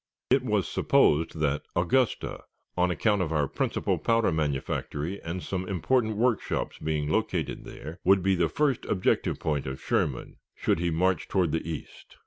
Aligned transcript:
It 0.31 0.41
was 0.41 0.67
supposed 0.67 1.37
that 1.41 1.61
Augusta, 1.75 2.43
on 2.75 2.89
account 2.89 3.21
of 3.21 3.31
our 3.31 3.47
principal 3.47 3.99
powder 3.99 4.31
manufactory 4.31 5.21
and 5.21 5.43
some 5.43 5.67
important 5.67 6.17
workshops 6.17 6.79
being 6.79 7.07
located 7.07 7.65
there, 7.65 7.99
would 8.03 8.23
be 8.23 8.33
the 8.33 8.49
first 8.49 8.83
objective 8.85 9.37
point 9.39 9.67
of 9.67 9.79
Sherman, 9.79 10.37
should 10.55 10.79
he 10.79 10.89
march 10.89 11.27
toward 11.27 11.51
the 11.51 11.69
east. 11.69 12.17